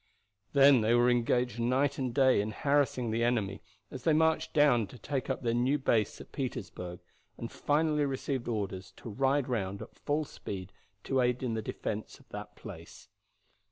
Then 0.53 0.81
they 0.81 0.95
were 0.95 1.11
engaged 1.11 1.59
night 1.59 1.99
and 1.99 2.11
day 2.11 2.41
in 2.41 2.49
harassing 2.49 3.11
the 3.11 3.23
enemy 3.23 3.61
as 3.91 4.01
they 4.01 4.13
marched 4.13 4.51
down 4.51 4.87
to 4.87 4.97
take 4.97 5.29
up 5.29 5.43
their 5.43 5.53
new 5.53 5.77
base 5.77 6.19
at 6.19 6.31
Petersburg, 6.31 7.01
and 7.37 7.51
finally 7.51 8.07
received 8.07 8.47
orders 8.47 8.93
to 8.93 9.11
ride 9.11 9.47
round 9.47 9.79
at 9.79 9.93
full 9.93 10.25
speed 10.25 10.73
to 11.03 11.21
aid 11.21 11.43
in 11.43 11.53
the 11.53 11.61
defense 11.61 12.17
of 12.19 12.27
that 12.29 12.55
place. 12.55 13.09